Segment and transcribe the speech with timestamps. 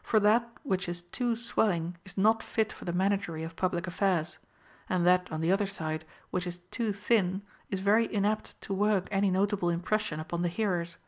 [0.00, 4.38] For that which is too swelling is not fit for the managery of public aff"airs;
[4.88, 9.08] and that, on the other side, which is too thin is very inapt to Avork
[9.10, 10.98] any notable impression upon the hearers.